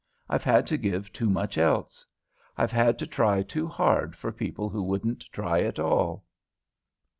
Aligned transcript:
I've 0.27 0.43
had 0.43 0.65
to 0.65 0.79
give 0.79 1.13
too 1.13 1.29
much 1.29 1.59
else. 1.59 2.07
I've 2.57 2.71
had 2.71 2.97
to 2.97 3.05
try 3.05 3.43
too 3.43 3.67
hard 3.67 4.15
for 4.15 4.31
people 4.31 4.67
who 4.67 4.81
wouldn't 4.81 5.25
try 5.31 5.61
at 5.61 5.77
all." 5.77 6.25